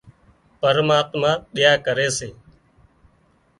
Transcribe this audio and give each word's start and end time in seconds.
پرماتما 0.61 1.31
ۮيا 1.55 1.73
ڪري 1.85 2.07
سي 2.17 2.29